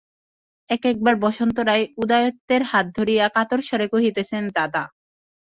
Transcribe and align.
এক-একবার 0.69 1.15
বসন্ত 1.17 1.57
রায় 1.61 1.85
উদয়াদিত্যের 1.97 2.61
হাত 2.63 2.85
ধরিয়া 2.97 3.25
কাতর 3.35 3.59
স্বরে 3.61 3.87
কহিতেছেন, 3.87 4.43
দাদা। 4.57 4.83